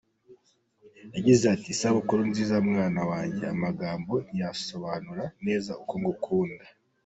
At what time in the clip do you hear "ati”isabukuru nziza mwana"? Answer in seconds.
1.55-3.01